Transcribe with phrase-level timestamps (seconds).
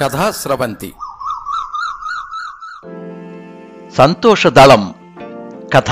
[0.00, 0.92] కథా స్రవంతి
[3.98, 4.94] సంతోషదళం
[5.74, 5.90] కథ.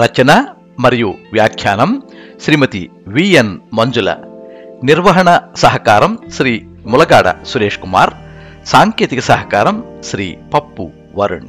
[0.00, 0.46] రచన
[0.80, 2.02] మరియు వ్యాఖ్యానం
[2.42, 4.16] శ్రీమతి విఎన్ మంజుల.
[4.84, 8.14] నిర్వహణ సహకారం శ్రీ ములగాడ సురేష్ కుమార్.
[8.66, 11.48] సాంకేతిక సహకారం శ్రీ పప్పు వరుణ్.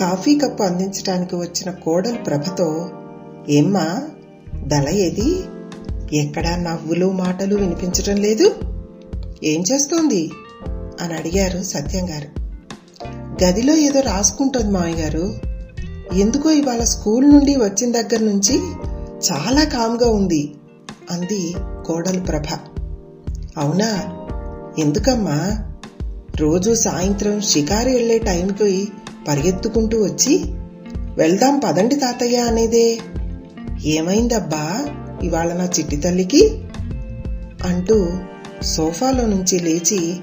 [0.00, 2.90] కాఫీ కప్పు అందించడానికి వచ్చిన కోడలు ప్రభతో
[3.48, 4.02] ఏమ్మా
[4.54, 5.44] దళ ఏది?
[6.16, 8.54] ఎక్కడా నవ్వులు మాటలు వినిపించడం లేదు?
[9.44, 10.30] ఏం చేస్తోంది?
[11.00, 12.42] అని అడిగారు సత్యం గారు.
[13.44, 15.34] గదిలో ఏదో రాసుకుంటుంది మామయ్య గారు.
[16.14, 18.58] ఎందుకో ఇవాళ స్కూల్ నుండి వచ్చిన దగ్గర నుంచి
[19.32, 20.54] చాలా కామ్గా ఉంది
[21.10, 21.54] అంది
[21.86, 22.58] కోడలు ప్రభ.
[23.56, 24.18] అవునా?
[24.78, 25.58] ఎందుకమ్మా?
[26.36, 28.88] రోజు సాయంత్రం షికారు వెళ్ళే టైంకి
[29.28, 30.44] పరిగెత్తుకుంటూ వచ్చి
[31.16, 32.98] వెళ్దాం పదండి తాతయ్య అనేదే.
[33.84, 34.86] ఏమైందబ్బా?
[35.22, 36.62] ఇవాళ నా చిట్టి తల్లికి?
[37.64, 38.10] అంటూ
[38.62, 40.16] సోఫాలో నుంచి లేచి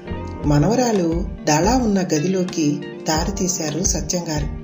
[0.46, 4.60] మనవరాలు దళా ఉన్న గదిలోకి దారితీశారు సత్యంగారు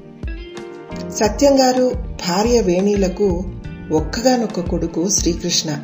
[1.10, 1.92] సత్యంగారు
[2.28, 3.44] భార్య వేణీలకు
[3.92, 5.82] ఒక్కగానొక్క కొడుకు శ్రీకృష్ణ.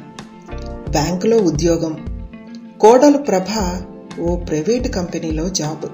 [0.91, 2.23] బ్యాంకులో ఉద్యోగం.
[2.81, 3.47] కోడలు ప్రభ
[4.21, 5.87] ఓ ప్రైవేటు కంపెనీలో జాబ్.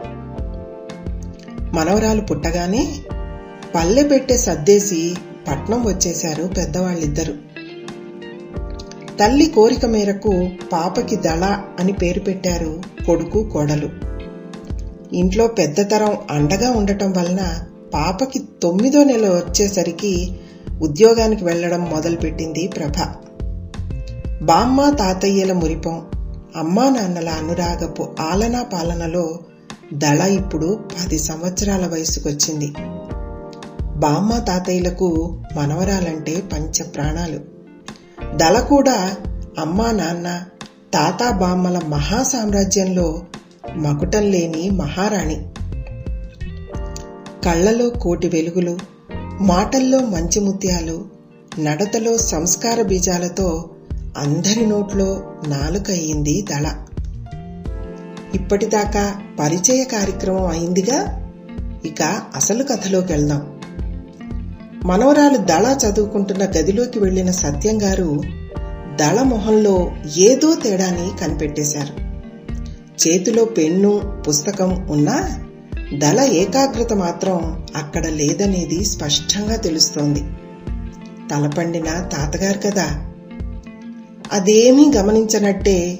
[1.74, 2.88] మనవరాలు పుట్టగానే
[3.74, 5.16] పల్లె పెట్టే సర్దేసి
[5.48, 7.34] పట్నం వచ్చేశారు పెద్దవాళ్ళిద్దరూ.
[9.20, 13.88] తల్లి కోరిక మేరకు పాపకి దళ అని పేరు పెట్టారు కొడుకు కోడలు.
[15.14, 17.42] ఇంట్లో పెద్ద తరం అండగా ఉండటం వలన
[17.94, 20.32] పాపకి తొమ్మిదో నెల వచ్చేసరికి
[20.82, 22.94] ఉద్యోగానికి వెళ్ళడం మొదలుపెట్టింది ప్రభ.
[24.42, 26.02] బామ్మ తాతయ్యల మురిపం
[26.56, 29.38] అమ్మా నాన్నల అనురాగపు ఆలనా పాలనలో
[29.94, 32.72] దళ ఇప్పుడు పది సంవత్సరాల వయసుకొచ్చింది.
[33.96, 37.47] బామ్మ తాతయ్యలకు మనవరాలంటే పంచ ప్రాణాలు
[38.36, 39.16] దళ కూడా
[39.58, 40.44] అమ్మా నాన్న
[40.94, 43.22] తాత బామ్మల మహా సామ్రాజ్యంలో
[43.76, 45.46] మకుటం లేని మహారాణి.
[47.44, 48.78] కళ్ళలో కోటి వెలుగులు
[49.40, 51.04] మాటల్లో మంచి ముత్యాలు
[51.58, 53.70] నడతలో సంస్కార బీజాలతో
[54.18, 56.70] అందరి నోట్లో నాలుక అయింది దళ.
[58.34, 61.22] ఇప్పటిదాకా పరిచయ కార్యక్రమం అయిందిగా?
[61.84, 62.02] ఇక
[62.36, 63.57] అసలు కథలోకి వెళ్దాం
[64.86, 68.22] మనవరాలు దళ చదువుకుంటున్న గదిలోకి వెళ్ళిన సత్యం గారు
[68.96, 72.08] దళ మొహంలో ఏదో తేడాని కనిపెట్టేశారు.
[73.08, 75.40] చేతిలో పెన్ను పుస్తకం ఉన్నా
[75.94, 80.20] దళ ఏకాగ్రత మాత్రం అక్కడ లేదనేది స్పష్టంగా తెలుస్తోంది.
[81.30, 83.04] తలపండిన తాతగారు కదా.
[84.32, 85.98] అదేమీ గమనించనట్టే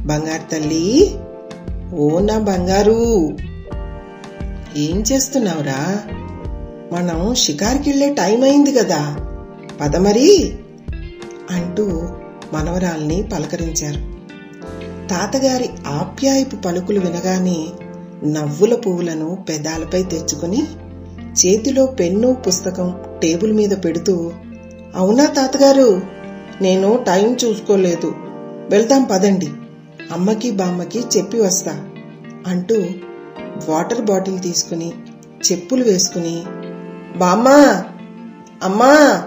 [0.00, 1.14] బంగారు తల్లి
[1.94, 3.28] ఓ నా బంగారు
[4.76, 6.00] ఏం చేస్తున్నావురా?
[6.92, 9.16] మనం షికార్కెళ్ళే టైం అయింది కదా
[9.80, 10.54] పదమరి
[11.50, 12.08] అంటూ
[12.52, 14.00] మనవరాల్ని పలకరించారు.
[15.08, 17.66] తాతగారి ఆప్యాయపు పలుకులు వినగానే
[18.24, 20.62] నవ్వుల పువ్వులను పెదాలపై తెచ్చుకుని
[21.32, 24.32] చేతిలో పెన్ను పుస్తకం టేబుల్ మీద పెడుతూ
[24.94, 26.02] అవునా తాతగారు
[26.62, 28.14] నేను టైం చూసుకోలేదు.
[28.70, 29.48] వెళ్దాం పదండి.
[30.12, 31.88] అమ్మకి బామ్మకి చెప్పి వస్తా.
[32.46, 32.84] అంటూ
[33.68, 34.92] వాటర్ బాటిల్ తీసుకుని
[35.52, 36.44] చెప్పులు వేసుకుని
[37.16, 37.84] బామ్మా
[38.62, 39.22] అమ్మా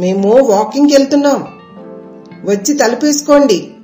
[0.00, 1.46] మేము వాకింగ్కి వెళ్తున్నాం.
[2.44, 3.74] వచ్చి తలుపేసుకోండి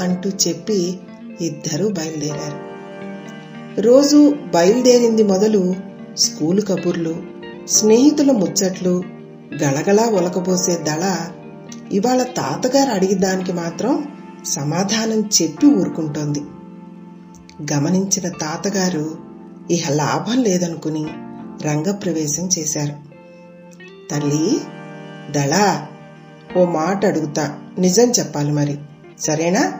[0.00, 1.00] అంటూ చెప్పి
[1.40, 2.68] ఇద్దరూ బయలుదేరారు.
[3.80, 5.74] రోజు బయలుదేరింది మొదలు
[6.16, 7.16] స్కూలు కబుర్లు
[7.66, 9.02] స్నేహితుల ముచ్చట్లు
[9.62, 11.16] గలగలా ఒలకబోసే దళ
[11.92, 14.04] ఇవాళ తాతగారు అడిగిదానికి మాత్రం
[14.44, 16.40] సమాధానం చెప్పి ఊరుకుంటోంది.
[17.72, 19.18] గమనించిన తాతగారు
[19.70, 21.06] ఇహ లాభం లేదనుకుని
[21.62, 23.08] రంగప్రవేశం చేశారు.
[24.10, 24.60] తల్లి
[25.30, 25.86] దళా
[26.56, 27.58] ఓ మాట అడుగుతా.
[27.78, 28.78] నిజం చెప్పాలి మరి.
[29.18, 29.72] సరేనా?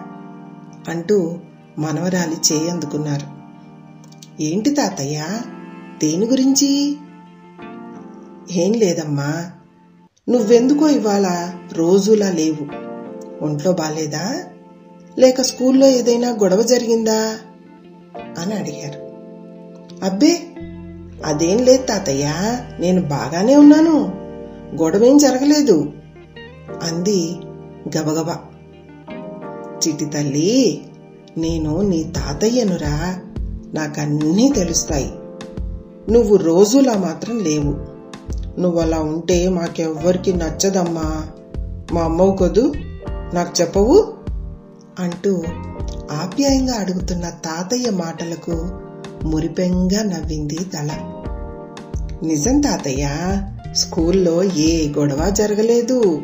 [0.88, 1.38] అంటూ
[1.78, 3.38] మనవరాలి చేయందుకున్నారు
[4.42, 5.26] ఏంటి తాతయ్య?
[6.02, 6.96] దేని గురించి?
[8.50, 9.50] ఏం లేదమ్మా.
[10.28, 12.66] నువ్వెందుకో ఇవాళ రోజులా లేవు.
[13.44, 14.44] ఒంట్లో బాలేదా?
[15.18, 17.38] లేక స్కూల్లో ఏదైనా గొడవ జరిగిందా?
[18.38, 19.00] అని అడిగారు.
[20.04, 20.42] అబ్బే
[21.24, 22.32] అదేం లేదు తాతయ్య
[22.80, 24.12] నేను బాగానే ఉన్నాను.
[24.82, 25.92] గొడవేం జరగలేదు.
[26.82, 27.36] అంది
[27.96, 28.36] గబగబా.
[29.64, 30.82] చిటి తల్లి
[31.38, 33.20] నేను నీ తాతయ్యనురా
[33.74, 35.12] నాకన్నీ తెలుస్తాయి.
[36.12, 37.98] నువ్వు రోజులా మాత్రం లేవు.
[38.60, 41.26] నువ్వు అలా ఉంటే మాకెవ్వరికి నచ్చదమ్మా.
[41.92, 42.72] మా అమ్మవు కదూ?
[43.34, 44.12] నాకు చెప్పవు?
[44.98, 45.42] అంటూ
[46.12, 48.70] ఆప్యాయంగా అడుగుతున్న తాతయ్య మాటలకు
[49.24, 50.90] మురిపెంగా నవ్వింది తల.
[52.22, 53.08] నిజం తాతయ్య
[53.72, 56.22] స్కూల్లో ఏ గొడవ జరగలేదు.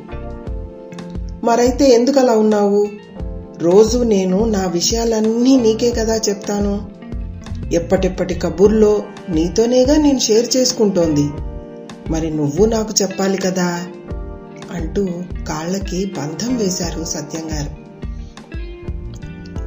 [1.45, 2.87] మరైతే ఎందుకు అలా ఉన్నావు?
[3.59, 6.91] రోజు నేను నా విషయాలన్నీ నీకే కదా చెప్తాను.
[7.73, 11.31] ఎప్పటిప్పటి కబుర్లో నీతోనేగా నేను షేర్ చేసుకుంటోంది.
[12.11, 13.87] మరి నువ్వు నాకు చెప్పాలి కదా?
[14.73, 15.05] అంటూ
[15.49, 17.85] కాళ్ళకి బంధం వేశారు సత్యంగారు.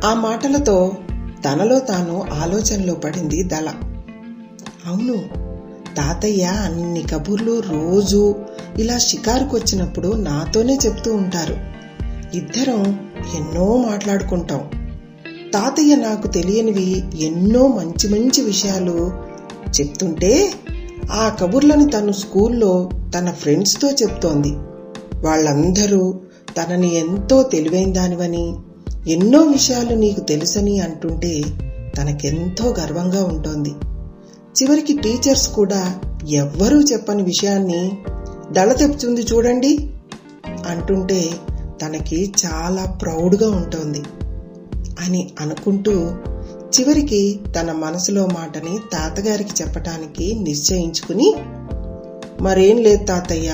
[0.06, 0.96] ఆ మాటలతో
[1.48, 3.68] తనలో తాను ఆలోచనలో పడింది దళ.
[4.86, 5.18] అవును
[5.98, 8.36] తాతయ్య అన్ని కబుర్లు రోజు
[8.80, 11.58] ఇలా షికారుకు వచ్చినప్పుడు నాతోనే చెప్తూ ఉంటారు.
[12.38, 12.84] ఇద్దరం
[13.38, 14.70] ఎన్నో మాట్లాడుకుంటాం.
[15.54, 19.12] తాతయ్య నాకు తెలియనివి ఎన్నో మంచి మంచి విషయాలు
[19.80, 20.54] చెప్తుంటే
[21.12, 24.52] ఆ కబుర్లను తను స్కూల్లో తన ఫ్రెండ్స్తో చెప్తోంది.
[25.28, 26.20] వాళ్ళందరూ
[26.58, 28.56] తనని ఎంతో తెలివైన దానివని
[29.08, 31.44] ఎన్నో విషయాలు నీకు తెలుసని అంటుంటే
[31.98, 33.70] తనకెంతో గర్వంగా ఉంటోంది.
[34.62, 35.96] చివరికి టీచర్స్ కూడా
[36.30, 37.98] ఎవ్వరూ చెప్పని విషయాన్ని
[38.52, 39.92] దళ తెప్పుతుంది చూడండి
[40.68, 41.30] అంటుంటే
[41.82, 44.04] తనకి చాలా ప్రౌడ్గా ఉంటుంది.
[45.00, 45.92] అని అనుకుంటూ
[46.80, 51.36] చివరికి తన మనసులో మాటని తాతగారికి చెప్పటానికి నిశ్చయించుకుని
[52.42, 53.52] మరేం లేదు తాతయ్య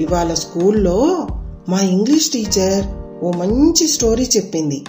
[0.00, 1.26] ఇవాళ స్కూల్లో
[1.68, 2.86] మా ఇంగ్లీష్ టీచర్
[3.22, 4.84] ఓ మంచి స్టోరీ చెప్పింది.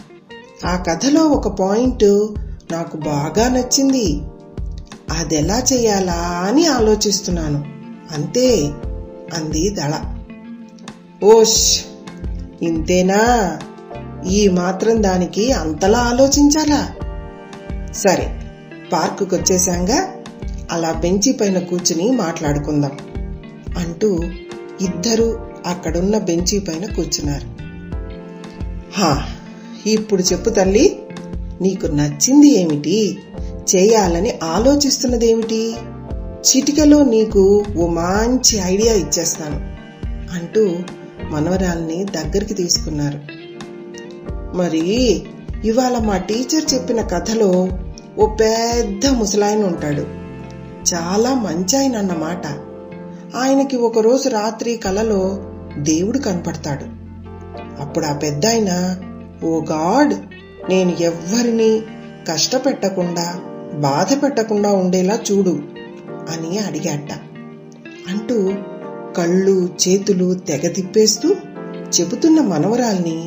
[0.65, 2.27] ఆ కథలో ఒక పాయింట్
[2.71, 4.21] నాకు బాగా నచ్చింది.
[5.19, 7.65] అదెలా చేయాలా అని ఆలోచిస్తున్నాను.
[8.15, 8.57] అంతే
[9.33, 9.93] అంది దళ.
[11.23, 11.81] ఓష్
[12.61, 13.59] ఇంతేనా?
[14.29, 16.87] ఈ మాత్రం దానికి అంతలా ఆలోచించాలా?
[17.91, 18.41] సరే
[18.93, 20.07] పార్కుకు వచ్చేసాంగా
[20.71, 22.91] అలా బెంచి పైన కూర్చుని మాట్లాడుకుందాం
[23.77, 24.19] అంటూ
[24.81, 27.52] ఇద్దరు అక్కడున్న బెంచి పైన కూర్చున్నారు.
[28.95, 29.25] హా
[29.87, 30.99] ఇప్పుడు చెప్పు తల్లి
[31.61, 33.17] నీకు నచ్చింది ఏమిటి?
[33.75, 35.75] చేయాలని ఆలోచిస్తున్నదేమిటి?
[36.31, 39.55] చిటికలో నీకు ఓ మంచి ఐడియా ఇచ్చేస్తాను
[40.33, 40.75] అంటూ
[41.29, 43.19] మనవరాల్ని దగ్గరికి తీసుకున్నారు.
[44.55, 45.23] మరి
[45.65, 47.67] ఇవాళ మా టీచర్ చెప్పిన కథలో
[48.17, 50.01] ఓ పెద్ద ముసలాయన ఉంటాడు.
[50.93, 52.47] చాలా మంచి ఆయన అన్నమాట.
[53.37, 55.37] ఆయనకి ఒకరోజు రాత్రి కలలో
[55.77, 57.02] దేవుడు కనపడతాడు.
[57.79, 58.71] అప్పుడు ఆ పెద్దాయన
[59.43, 60.13] ఓ గాడ్
[60.69, 61.71] నేను ఎవ్వరిని
[62.27, 63.25] కష్టపెట్టకుండా
[63.79, 65.55] బాధ పెట్టకుండా ఉండేలా చూడు
[66.29, 67.09] అని అడిగాట.
[68.09, 68.37] అంటూ
[69.15, 71.29] కళ్ళు చేతులు తెగ తిప్పేస్తూ
[71.93, 73.17] చెబుతున్న మనవరాల్ని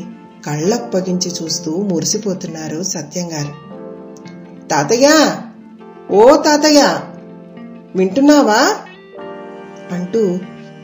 [0.45, 3.53] కళ్ళప్పగించి చూస్తూ మురిసిపోతున్నారు సత్యం గారు.
[4.71, 5.09] తాతయ్య!
[6.11, 6.83] ఓ తాతయ్య!
[7.97, 8.61] వింటున్నావా?
[9.91, 10.23] అంటూ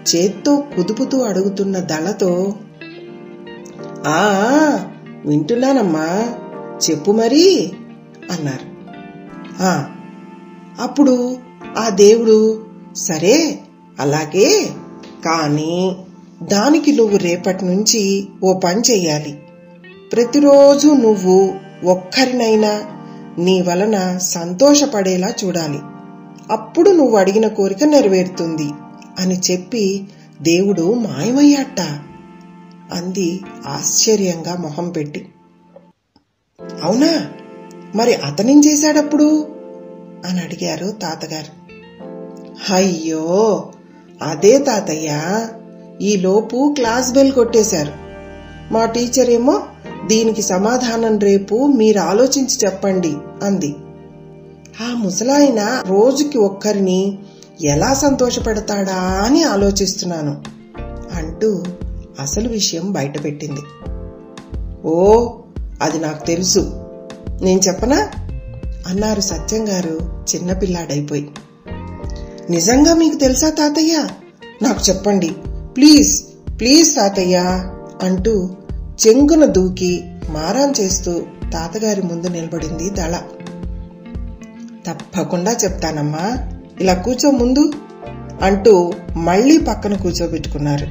[0.07, 2.31] చేత్తో కుదుపుతూ అడుగుతున్న దళతో
[4.07, 4.85] ఆ
[5.27, 6.35] వింటున్నానమ్మా.
[6.91, 7.73] చెప్పు మరి
[8.31, 8.73] అన్నారు.
[9.63, 9.87] ఆ
[10.81, 11.37] అప్పుడు
[11.79, 12.67] ఆ దేవుడు
[12.97, 13.59] సరే
[14.01, 14.71] అలాగే
[15.25, 15.97] కానీ
[16.43, 19.43] దానికి నువ్వు రేపటి నుంచి ఓ పని చెయ్యాలి.
[20.13, 22.83] ప్రతిరోజు నువ్వు ఒక్కరినైనా
[23.39, 25.79] నీ వలన సంతోషపడేలా చూడాలి.
[26.51, 28.71] అప్పుడు నువ్వు అడిగిన కోరిక నెరవేరుతుంది
[29.19, 30.05] అని చెప్పి
[30.43, 31.99] దేవుడు మాయమయ్యాట.
[32.93, 35.29] అంది ఆశ్చర్యంగా మొహం పెట్టి.
[36.83, 37.27] అవునా?
[37.95, 39.47] మరి అతనేం చేశాడప్పుడు?
[40.29, 41.63] అని అడిగారు తాతగారు.
[42.75, 43.69] అయ్యో
[44.23, 45.19] అదే తాతయ్య.
[46.01, 47.93] ఈలోపు క్లాస్ బెల్ కొట్టేశారు.
[48.73, 49.63] మా టీచర్ ఏమో
[50.07, 53.75] దీనికి సమాధానం రేపు మీరు ఆలోచించి చెప్పండి అంది.
[54.81, 57.19] ఆ ముసలాయన రోజుకి ఒక్కరిని
[57.65, 60.43] ఎలా సంతోషపెడతాడా అని ఆలోచిస్తున్నాను
[61.15, 61.63] అంటూ
[62.21, 63.61] అసలు విషయం బయటపెట్టింది
[64.85, 65.29] ఓ
[65.83, 66.59] అది నాకు తెలుసు.
[67.43, 68.09] నేను చెప్పనా?
[68.87, 71.31] అన్నారు సత్యం గారు చిన్నపిల్లాడైపోయి
[72.51, 74.07] నిజంగా మీకు తెలుసా తాతయ్య?
[74.63, 75.31] నాకు చెప్పండి.
[75.77, 76.25] ప్లీజ్
[76.61, 77.37] ప్లీజ్ తాతయ్య
[78.03, 78.51] అంటూ
[79.07, 83.19] చెంగున దూకి మారాం చేస్తూ తాతగారి ముందు నిలబడింది దళ.
[84.87, 86.49] తప్పకుండా చెప్తానమ్మా
[86.81, 87.73] ఇలా కూర్చో ముందు
[88.43, 90.87] అంటూ మళ్ళీ పక్కన కూర్చోబెట్టుకున్నారు.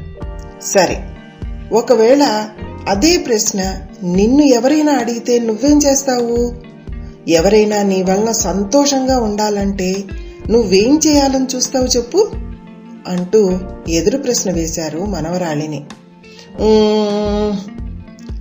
[0.62, 1.11] సరే.
[1.72, 2.50] ఒకవేళ
[2.88, 3.62] అదే ప్రశ్న
[4.04, 6.54] నిన్ను ఎవరైనా అడిగితే నువ్వేం చేస్తావు?
[7.28, 10.04] ఎవరైనా నీ వలన సంతోషంగా ఉండాలంటే
[10.50, 12.32] నువ్వేం చేయాలని చూస్తావు చెప్పు?
[13.08, 13.60] అంటూ
[13.90, 15.84] ఎదురు ప్రశ్న వేశారు మనవరాళిని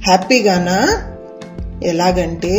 [0.06, 0.78] హ్యాపీగానా?
[1.84, 2.54] ఎలాగంటే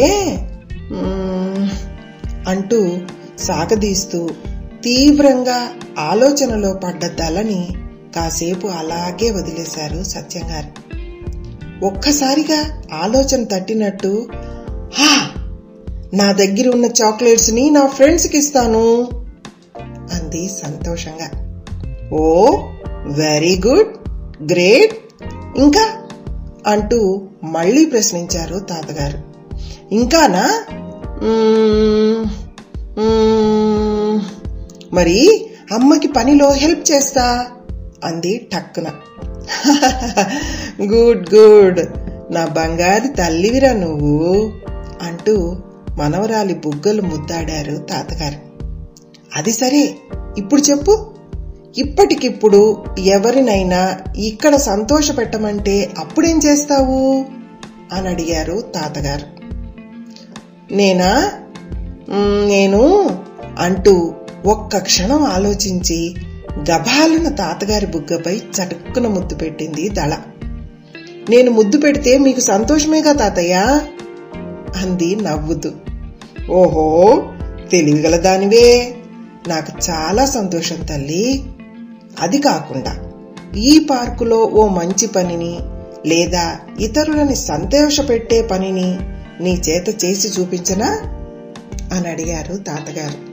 [2.47, 2.97] అంటూ
[3.39, 4.29] సాగదీస్తూ
[4.83, 7.69] తీవ్రంగా ఆలోచనలో పడ్డ దళని
[8.15, 10.72] కాసేపు అలాగే వదిలేశారు సత్యం గారు
[11.86, 12.60] ఒక్కసారిగా
[12.94, 14.27] ఆలోచన తట్టినట్టు
[14.94, 15.12] హా!
[16.13, 18.84] నా దగ్గర ఉన్న చాక్లెట్స్ని నా ఫ్రెండ్స్కి ఇస్తాను
[20.13, 21.27] అంది సంతోషంగా.
[22.13, 22.58] ఓ
[23.20, 23.91] వెరీ గుడ్
[24.51, 24.96] గ్రేట్
[25.58, 25.86] ఇంకా?
[26.68, 27.00] అంటూ
[27.44, 29.20] మళ్ళీ ప్రశ్నించారు తాతగారు.
[29.91, 30.46] ఇంకానా?
[34.94, 37.25] మరి అమ్మకి పనిలో హెల్ప్ చేస్తా?
[38.03, 38.88] అంది టక్కున.
[40.81, 41.79] Good good.
[42.31, 44.51] నా బంగారు తల్లివిరా నువ్వు
[45.01, 45.55] అంటూ
[45.98, 48.39] మనవరాలి బుగ్గలు ముద్దాడారు తాతగారు.
[49.36, 49.96] అది సరే
[50.38, 51.12] ఇప్పుడు చెప్పు.
[51.77, 57.25] ఇప్పటికిప్పుడు ఎవరినైనా ఇక్కడ సంతోష పెట్టమంటే అప్పుడేం చేస్తావు?
[57.93, 59.27] అని అడిగారు తాతగారు.
[60.74, 61.31] నేనా?
[62.46, 63.10] నేను
[63.60, 64.13] అంటూ
[64.46, 66.15] ఒక్క క్షణం ఆలోచించి
[66.70, 70.18] గభాలున తాతగారి బుగ్గపై చటుక్కున ముద్దు పెట్టింది దళ.
[71.30, 73.53] నేను ముద్దు పెడితే మీకు సంతోషమేగా తాతయ్య?
[74.75, 75.72] అంది నవ్వుతూ.
[76.51, 77.24] ఓహో
[77.72, 78.96] తెలివిగల దానివే.
[79.48, 81.44] నాకు చాలా సంతోషం తల్లి.
[82.20, 82.98] అది కాకుండా
[83.58, 85.60] ఈ పార్కులో ఓ మంచి పనిని
[86.06, 89.00] లేదా ఇతరులని సంతోషపెట్టే పనిని
[89.41, 90.88] నీ చేత చేసి చూపించనా?
[91.94, 93.32] అని అడిగారు తాతగారు.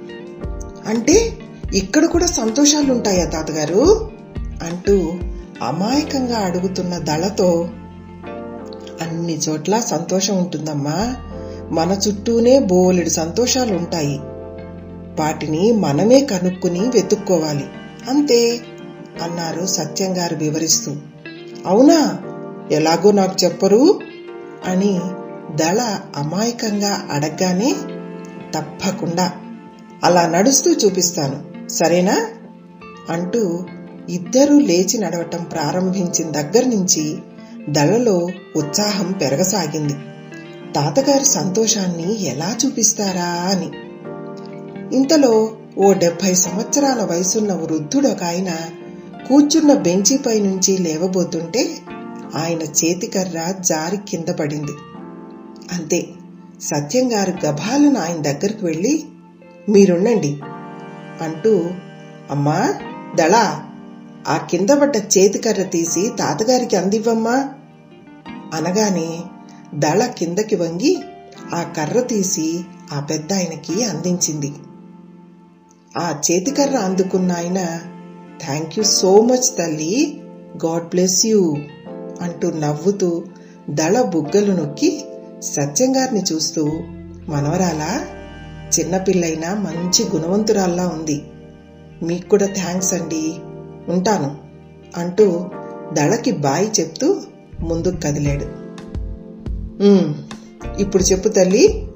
[0.89, 1.33] అంటే
[1.75, 4.11] ఇక్కడ కూడా సంతోషాలుంటాయా తాతగారు?
[4.39, 5.13] అంటూ
[5.63, 7.71] అమాయకంగా అడుగుతున్న దళతో
[9.03, 11.17] అన్ని చోట్ల సంతోషం ఉంటుందమ్మా.
[11.71, 14.19] మన చుట్టూనే బోలెడు సంతోషాలు ఉంటాయి
[15.21, 17.67] వాటిని మనమే కనుక్కుని వెతుక్కోవాలి.
[18.11, 18.61] అంతే
[19.23, 20.97] అన్నారు సత్యం గారు వివరిస్తూ.
[21.67, 22.19] అవునా?
[22.73, 24.01] ఎలాగో నాకు చెప్పరు?
[24.67, 25.01] అని
[25.55, 27.77] దళ అమాయకంగా అడగగానే
[28.55, 29.33] తప్పకుండా
[30.05, 31.48] అలా నడుస్తూ చూపిస్తాను.
[31.69, 32.27] సరేనా?
[33.11, 33.65] అంటూ
[34.09, 37.19] ఇద్దరూ లేచి నడవటం ప్రారంభించిన దగ్గర నుంచి
[37.69, 39.93] దళలో ఉత్సాహం పెరగసాగింది.
[40.73, 43.71] తాతగారి సంతోషాన్ని ఎలా చూపిస్తారా అని.
[44.97, 48.49] ఇంతలో ఓ డెబ్బై సంవత్సరాల వయసున్న వృద్ధుడు ఒక ఆయన
[49.29, 51.71] కూర్చున్న బెంచిపై నుంచి లేవబోతుంటే
[52.35, 54.73] ఆయన చేతికర్ర జారి కింద పడింది.
[55.73, 56.07] అంతే
[56.61, 59.05] సత్యం గారు గభాలను ఆయన దగ్గరికి వెళ్ళి
[59.69, 60.41] మీరుండండి
[61.21, 61.71] అంటూ
[62.31, 62.75] అమ్మా
[63.15, 63.35] దళ
[64.29, 67.51] ఆ కింద పడ్డ చేతికర్ర తీసి తాతగారికి అందివ్వమ్మా.
[68.55, 69.21] అనగానే
[69.75, 71.03] దళ కిందకి వంగి
[71.55, 72.61] ఆ కర్ర తీసి
[72.93, 74.53] ఆ పెద్ద ఆయనకి అందించింది.
[75.97, 77.81] ఆ చేతికర్ర అందుకున్న ఆయన
[78.41, 80.23] థ్యాంక్ యూ సో మచ్ తల్లి
[80.67, 81.57] గాడ్ బ్లెస్ యూ
[82.21, 83.25] అంటూ నవ్వుతూ
[83.71, 85.05] దళ బుగ్గలు నొక్కి
[85.41, 86.65] సత్యంగారిని చూస్తూ
[87.29, 88.01] మనవరాలా
[88.75, 91.23] చిన్నపిల్లైనా మంచి గుణవంతురాల్లా ఉంది.
[92.03, 93.35] మీకు కూడా థ్యాంక్స్ అండి.
[93.89, 94.37] ఉంటాను
[94.97, 95.47] అంటూ
[95.93, 97.21] దళకి బాయి చెప్తూ
[97.61, 98.47] ముందుకు కదిలాడు.
[100.81, 101.89] ఇప్పుడు చెప్పు తల్లి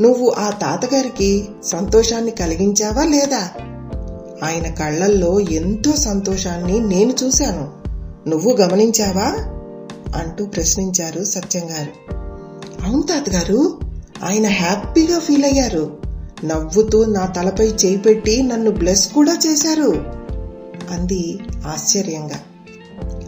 [0.00, 3.50] నువ్వు ఆ తాతగారికి సంతోషాన్ని కలిగించావా లేదా?
[4.42, 7.64] ఆయన కళ్ళల్లో ఎంతో సంతోషాన్ని నేను చూశాను.
[8.28, 9.28] నువ్వు గమనించావా?
[10.16, 11.92] అంటూ ప్రశ్నించారు సత్యం గారు
[12.86, 13.78] అవును తాతగారు
[14.24, 15.98] ఆయన హ్యాపీగా ఫీల్ అయ్యారు
[16.44, 20.04] నవ్వుతూ నా తలపై చేయి పెట్టి నన్ను బ్లెస్ కూడా చేశారు
[20.90, 22.40] అంది ఆశ్చర్యంగా.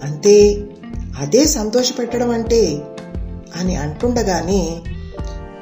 [0.04, 0.64] అంతే
[1.20, 2.82] అదే సంతోషపెట్టడం అంటే?
[3.56, 4.80] అని అంటుండగానే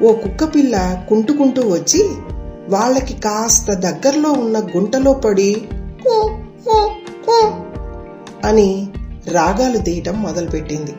[0.02, 2.04] ఓ కుక్కపిల్ల కుంటుకుంటూ వచ్చి
[2.68, 5.66] వాళ్ళకి కాస్త దగ్గరలో ఉన్న గుంటలో పడి
[8.44, 8.88] అని
[9.28, 10.94] రాగాలు తీయటం మొదలుపెట్టింది.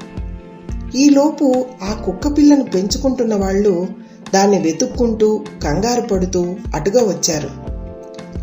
[0.98, 3.88] ఈలోపు ఆ కుక్కపిల్లను పెంచుకుంటున్న వాళ్ళు
[4.34, 7.50] దాన్ని వెతుక్కుంటూ కంగారు పడుతూ అటుగా వచ్చారు.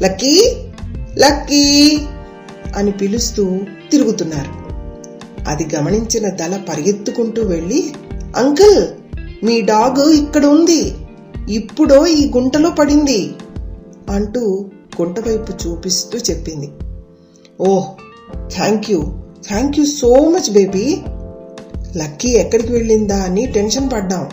[0.03, 0.41] లక్కీ!
[1.19, 1.99] లక్కీ!
[2.77, 3.59] అని పిలుస్తూ
[3.91, 4.53] తిరుగుతున్నారు.
[5.49, 7.95] అది గమనించిన దళ పరిగెత్తుకుంటూ వెళ్ళి
[8.37, 8.87] అంకుల్!
[9.45, 10.95] మీ డాగ్ ఇక్కడ ఉంది.
[11.49, 13.35] ఇప్పుడో ఈ గుంటలో పడింది
[14.11, 16.69] అంటూ గుంట వైపు చూపిస్తూ చెప్పింది.
[17.61, 17.87] ఓహ్!
[18.55, 19.01] Thank you!
[19.49, 21.03] Thank you so much baby!
[21.97, 24.29] Lucky ఎక్కడికి వెళ్ళిందా అని టెన్షన్ పడ్డాం.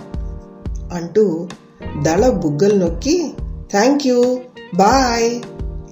[0.91, 1.48] అంటూ
[2.01, 3.33] దళ బుగ్గలు నొక్కి
[3.71, 4.39] థ్యాంక్ యూ
[4.75, 5.41] బాయ్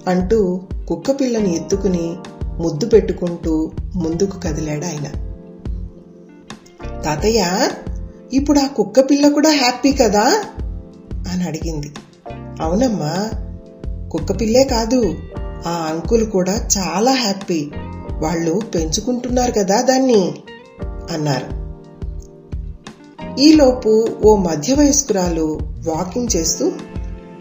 [0.06, 2.16] అంటూ కుక్కపిల్లని ఎత్తుకుని
[2.58, 5.06] ముద్దు పెట్టుకుంటూ ముందుకు కదిలాడు ఆయన.
[7.02, 7.68] తాతయ్య
[8.32, 10.42] ఇప్పుడు ఆ కుక్కపిల్ల కూడా హ్యాపీ కదా?
[11.32, 11.92] అని అడిగింది.
[12.60, 13.30] అవునమ్మా
[14.10, 15.14] కుక్కపిల్లే కాదు
[15.66, 17.70] ఆ అంకుల్ కూడా చాలా హ్యాపీ.
[18.20, 20.34] వాళ్ళు పెంచుకుంటున్నారు కదా దాన్ని
[21.10, 21.59] అన్నారు.
[23.38, 26.72] ఈలోపు ఓ మధ్య వయస్కురాలు వాకింగ్ చేస్తూ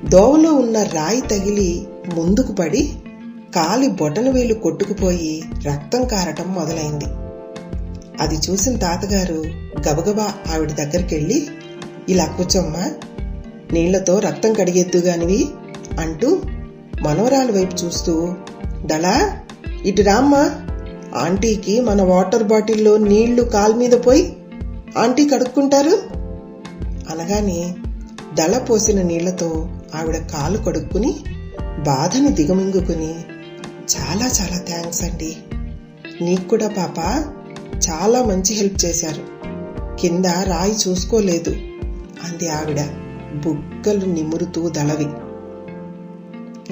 [0.10, 2.93] దోవలో ఉన్న రాయి తగిలి ముందుకు పడి
[3.55, 7.05] కాలి బొటన వేలు కొట్టుకుపోయి రక్తం కారటం మొదలైంది.
[8.22, 9.43] అది చూసిన తాతగారు
[9.89, 11.48] గబగబా ఆవిడ దగ్గరికి వెళ్ళి
[12.10, 12.86] ఇలా కూర్చోమ్మా
[13.74, 15.48] నీళ్ళతో రక్తం కడిగెద్దుగానివి
[16.00, 16.38] అంటూ
[17.01, 18.34] మనవరాలు వైపు చూస్తూ
[18.86, 19.41] దళా
[19.86, 20.51] ఇటు రామ్మా
[21.15, 24.36] ఆంటీకి మన వాటర్ బాటిల్లో నీళ్ళు కాలు మీద పోయి
[24.98, 26.01] ఆంటీ కడుక్కుంటారు?
[27.10, 27.75] అనగానే
[28.34, 31.15] దళ పోసిన నీళ్ళతో ఆవిడ కాలు కడుక్కుని
[31.79, 33.15] బాధను దిగమింగుకుని
[33.96, 35.38] చాలా చాలా థ్యాంక్స్ అండి.
[36.22, 36.98] నీకు కూడా పాప
[37.89, 39.24] చాలా మంచి హెల్ప్ చేశారు.
[40.00, 41.50] కింద రాయి చూసుకోలేదు
[42.24, 42.81] అంది ఆవిడ
[43.46, 45.08] బుగ్గలు నిమురుతూ దళవి.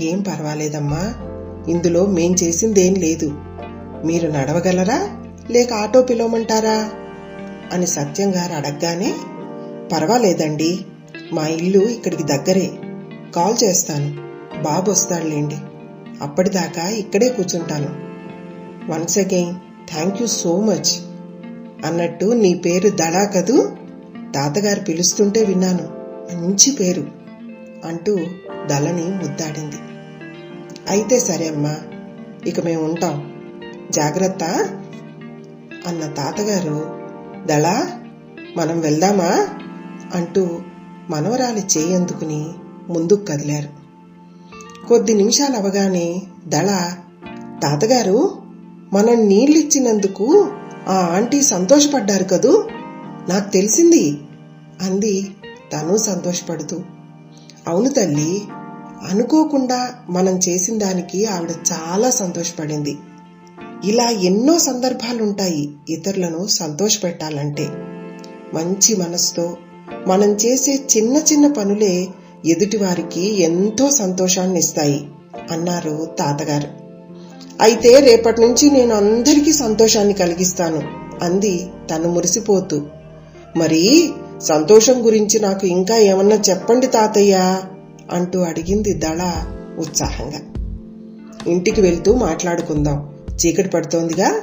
[0.05, 1.13] ఏం పర్వాలేదమ్మా
[1.67, 3.31] ఇందులో మేం చేసిందేం లేదు.
[4.05, 5.17] మీరు నడవగలరా
[5.51, 6.91] లేక ఆటో పిలవమంటారా?
[7.73, 9.15] అని సత్యం గారు అడగగానే
[9.93, 10.85] పర్వాలేదండి
[11.33, 12.67] మా ఇల్లు ఇక్కడికి దగ్గరే
[13.35, 14.09] కాల్ చేస్తాను
[14.63, 15.57] బాబు వస్తాడులేండి
[16.21, 17.89] అప్పటిదాకా ఇక్కడే కూర్చుంటాను.
[18.91, 19.55] Once again
[19.89, 20.91] thank you so much
[21.85, 23.57] అన్నట్టు నీ పేరు దడా కదూ
[24.35, 25.85] తాతగారు పిలుస్తుంటే విన్నాను
[26.37, 27.03] మంచి పేరు
[27.85, 28.13] అంటూ
[28.67, 29.79] దళని ముద్దాడింది.
[30.89, 31.75] అయితే సరే అమ్మా
[32.47, 33.15] ఇక మేము ఉంటాం
[33.91, 34.43] జాగ్రత్త
[35.87, 36.96] అన్న తాతగారు
[37.47, 37.87] దళా
[38.57, 39.47] మనం వెళ్దామా?
[40.15, 40.59] అంటూ
[41.09, 42.47] మనవరాలి చేయందుకుని
[42.89, 43.69] ముందుకు కదిలారు.
[44.87, 46.89] కొద్ది నిమిషాలు అవగానే దళ
[47.63, 48.37] తాతగారు
[48.93, 50.51] మనం నీళ్ళిచ్చినందుకు
[50.87, 52.67] ఆ ఆంటీ సంతోషపడ్డారు కదూ?
[53.29, 54.21] నాకు తెలిసింది
[54.81, 55.35] అంది
[55.73, 56.81] తను సంతోషపడుతూ.
[57.67, 58.41] అవును తల్లి
[59.09, 62.97] అనుకోకుండా మనం చేసిన దానికి ఆవిడ చాలా సంతోషపడింది.
[63.85, 67.67] ఇలా ఎన్నో సందర్భాలుంటాయి ఇతరులను సంతోషపెట్టాలంటే.
[68.53, 69.57] మంచి మనసుతో
[70.07, 72.07] మనం చేసే చిన్న చిన్న పనులే
[72.45, 75.07] ఎదుటివారికి ఎంతో సంతోషాన్ని ఇస్తాయి
[75.51, 76.67] అన్నారు తాతగారు.
[77.61, 80.81] అయితే రేపటి నుంచి నేను అందరికీ సంతోషాన్ని కలిగిస్తాను
[81.21, 82.81] అంది తను మురిసిపోతూ.
[83.57, 84.09] మరి
[84.41, 87.61] సంతోషం గురించి నాకు ఇంకా ఏమన్నా చెప్పండి తాతయ్య
[88.11, 89.45] అంటూ అడిగింది దళ
[89.79, 90.39] ఉత్సాహంగా.
[91.47, 94.41] ఇంటికి వెళ్తూ మాట్లాడుకుందాం చీకటి పడుతోందిగా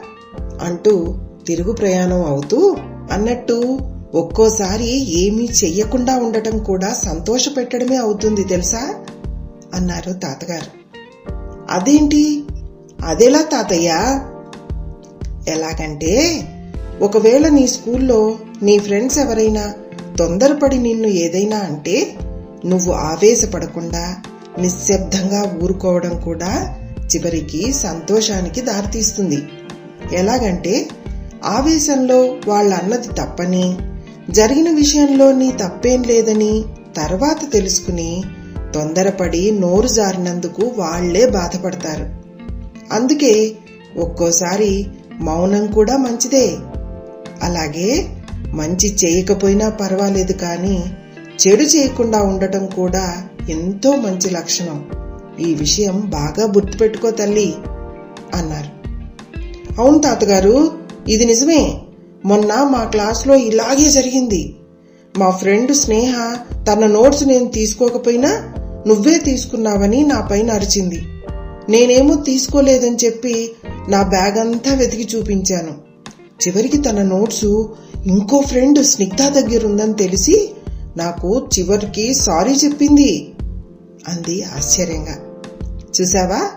[0.62, 1.14] అంటూ
[1.46, 2.76] తిరుగు ప్రయాణం అవుతూ
[3.12, 3.78] అన్నట్టు
[4.14, 8.94] ఒక్కోసారి ఏమీ చెయ్యకుండా ఉండటం కూడా సంతోష పెట్టడమే అవుతుంది తెలుసా?
[9.74, 10.98] అన్నారు తాతగారు.
[11.70, 12.44] అదేంటి?
[13.04, 13.88] అదేలా తాతయ్య?
[15.48, 16.42] ఎలాగంటే
[17.00, 19.72] ఒకవేళ నీ స్కూల్లో నీ ఫ్రెండ్స్ ఎవరైనా
[20.18, 22.14] తొందరపడి నిన్ను ఏదైనా అంటే
[22.66, 24.16] నువ్వు ఆవేశపడకుండా
[24.58, 29.42] నిశ్శబ్దంగా ఊరుకోవడం కూడా చివరికి సంతోషానికి దారితీస్తుంది.
[30.12, 30.88] ఎలాగంటే
[31.44, 33.76] ఆవేశంలో వాళ్ళ అన్నది తప్పని
[34.30, 36.64] జరిగిన విషయంలో నీ తప్పేం లేదని
[36.96, 38.22] తర్వాత తెలుసుకుని
[38.74, 42.06] తొందరపడి నోరు జారినందుకు వాళ్ళే బాధపడతారు.
[42.92, 43.56] అందుకే
[43.96, 44.86] ఒక్కోసారి
[45.20, 46.56] మౌనం కూడా మంచిదే.
[47.42, 48.06] అలాగే
[48.46, 50.84] మంచి చేయకపోయినా పర్వాలేదు కానీ
[51.46, 54.84] చెడు చేయకుండా ఉండటం కూడా ఎంతో మంచి లక్షణం.
[55.40, 57.54] ఈ విషయం బాగా గుర్తుపెట్టుకో తల్లి
[58.34, 58.84] అన్నారు.
[59.80, 60.70] అవును తాతగారు
[61.08, 61.78] ఇది నిజమే.
[62.24, 64.56] మొన్న మా క్లాస్లో ఇలాగే జరిగింది.
[65.18, 66.36] మా ఫ్రెండ్ స్నేహ
[66.68, 68.54] తన నోట్స్ నేను తీసుకోకపోయినా
[68.86, 71.02] నువ్వే తీసుకున్నావని నా పైన అరిచింది.
[71.68, 73.52] నేనేమో తీసుకోలేదని చెప్పి
[73.88, 75.72] నా బ్యాగ్ అంతా వెతికి చూపించాను.
[76.48, 77.44] చివరికి తన నోట్స్
[78.06, 80.54] ఇంకో ఫ్రెండ్ స్నిగ్ధ దగ్గర ఉందని తెలిసి
[80.96, 83.32] నాకు చివరికి సారీ చెప్పింది
[84.08, 85.23] అంది ఆశ్చర్యంగా.
[86.00, 86.50] చూసావా?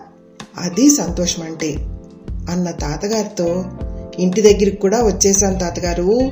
[0.58, 1.74] అది సంతోషం అంటే
[2.50, 3.66] అన్న తాతగారితో
[4.20, 6.32] ఇంటి దగ్గరికి కూడా వచ్చేసాను తాతగారు.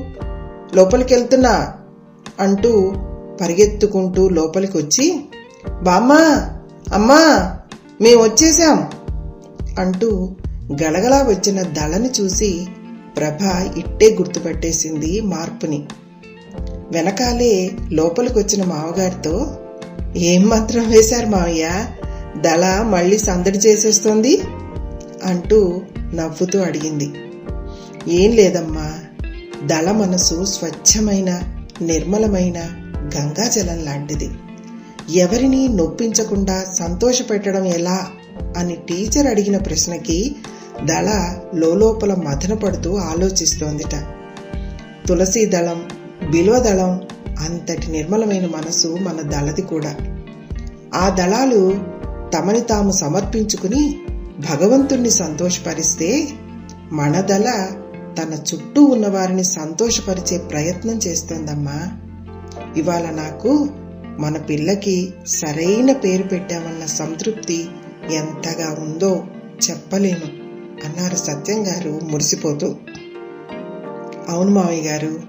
[0.75, 1.73] లోపలికి వెళ్తున్నా
[2.39, 2.93] అంటూ
[3.41, 5.25] పరిగెత్తుకుంటూ లోపలికి వచ్చి
[5.83, 6.49] బామ్మా
[6.93, 7.51] అమ్మా
[8.01, 8.89] మేము వచ్చేసాం
[9.79, 10.35] అంటూ
[10.83, 12.67] గలగలా వచ్చిన దళని చూసి
[13.17, 13.41] ప్రభ
[13.77, 15.87] ఇట్టే గుర్తుపట్టేసింది మార్పుని.
[16.91, 19.57] వెనకాలే లోపలికొచ్చిన మావగారితో
[20.15, 21.69] ఏం మంత్రం వేశారు మావయ్య
[22.41, 24.41] దళ మళ్ళీ సందడి చేసేస్తోంది
[25.23, 25.81] అంటూ
[26.13, 27.13] నవ్వుతూ అడిగింది.
[28.07, 28.93] ఏం లేదమ్మా
[29.63, 31.41] దళ మనసు స్వచ్ఛమైన
[31.81, 32.57] నిర్మలమైన
[33.17, 34.29] గంగాజలం లాంటిది.
[35.15, 38.07] ఎవరిని నొప్పించకుండా సంతోషపెట్టడం ఎలా
[38.57, 40.35] అని టీచర్ అడిగిన ప్రశ్నకి
[40.83, 44.03] దళ లోపల మదనపడుతూ ఆలోచిస్తోందిట.
[45.07, 45.85] తులసి దళం
[46.31, 47.01] బిల్వదళం
[47.39, 49.95] అంతటి నిర్మలమైన మనసు మన దళది కూడా.
[50.95, 51.94] ఆ దళాలు
[52.33, 53.99] తమని తాము సమర్పించుకుని
[54.51, 56.27] భగవంతుణ్ణి సంతోషపరిస్తే
[56.91, 57.67] మన దళ
[58.19, 61.91] తన చుట్టూ ఉన్నవారిని సంతోషపరిచే ప్రయత్నం చేస్తోందమ్మా.
[62.77, 63.69] ఇవాళ నాకు
[64.19, 67.69] మన పిల్లకి సరైన పేరు పెట్టామన్న సంతృప్తి
[68.11, 69.23] ఎంతగా ఉందో
[69.69, 70.25] చెప్పలేను
[70.87, 72.75] అన్నారు సత్యం గారు మురిసిపోతూ.
[74.29, 75.21] అవును మావయ్య గారు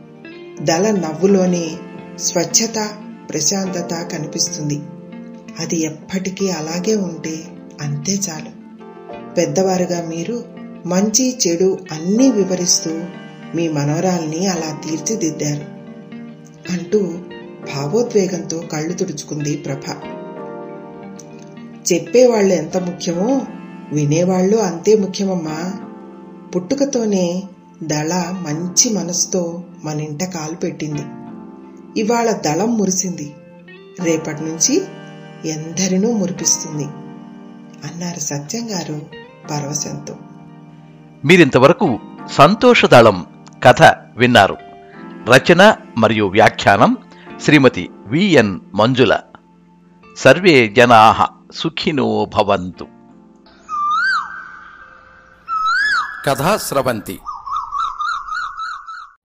[0.62, 1.76] దళ నవ్వులోని
[2.18, 2.88] స్వచ్ఛత
[3.30, 4.80] ప్రశాంతత కనిపిస్తుంది.
[5.60, 7.34] అది ఎప్పటికీ అలాగే ఉంటే
[7.80, 8.66] అంతే చాలు.
[9.34, 10.44] పెద్దవారుగా మీరు
[10.86, 13.02] మంచి చెడు అన్నీ వివరిస్తూ
[13.54, 15.76] మీ మనోరాల్ని అలా తీర్చిదిద్దారు
[16.72, 16.98] అంటూ
[17.74, 19.82] భావోద్వేగంతో కళ్ళు తుడుచుకుంది ప్రభ.
[21.92, 23.42] చెప్పేవాళ్ళు ఎంత ముఖ్యమో
[23.92, 25.72] వినేవాళ్ళు అంతే ముఖ్యమమ్మా.
[26.56, 27.42] పుట్టుకతోనే
[27.82, 31.02] దళ మంచి మనసుతో మన ఇంట కాలు పెట్టింది.
[32.00, 33.34] ఇవాళ దళం మురిసింది.
[34.00, 34.82] రేపటి నుంచి
[35.44, 36.84] ఎందరినూ మురిపిస్తుంది.
[37.90, 39.06] అన్నారు సత్యం గారు
[39.50, 40.16] పరవశంతో
[41.24, 41.98] మీరింతవరకు
[42.32, 43.26] సంతోషదళం
[43.64, 43.82] కథ
[44.16, 44.56] విన్నారు.
[45.28, 46.96] రచన మరియు వ్యాఖ్యానం
[47.42, 49.18] శ్రీమతి విఎన్ మంజుల.
[50.16, 52.86] సర్వే జనా సుఖినో భవంతు.
[56.26, 57.18] కథా స్రవంతి